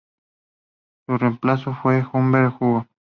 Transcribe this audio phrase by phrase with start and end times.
[1.05, 2.87] Su reemplazo fue Hubert Hugo.